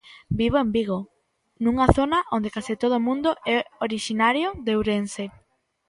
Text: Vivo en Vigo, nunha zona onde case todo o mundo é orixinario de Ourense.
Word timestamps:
Vivo 0.39 0.57
en 0.65 0.69
Vigo, 0.75 0.99
nunha 1.63 1.87
zona 1.97 2.17
onde 2.35 2.53
case 2.55 2.73
todo 2.83 2.95
o 2.97 3.05
mundo 3.07 3.29
é 3.55 3.57
orixinario 3.85 4.47
de 4.65 4.71
Ourense. 4.79 5.25